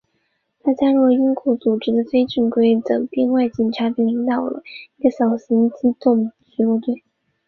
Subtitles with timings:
[0.63, 4.63] 他加入了英国组织的非正规的编外警察并领导了
[4.97, 7.03] 一个小型机动巡逻队。